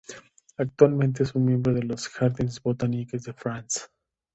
Actualmente 0.57 1.21
es 1.21 1.35
un 1.35 1.45
miembro 1.45 1.75
de 1.75 1.83
los 1.83 2.07
"Jardins 2.09 2.59
botaniques 2.63 3.21
de 3.21 3.33
France". 3.33 3.81